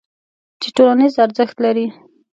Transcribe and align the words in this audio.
چې 0.61 0.67
ټولنیز 0.77 1.13
ارزښت 1.25 1.57
لري. 1.65 1.85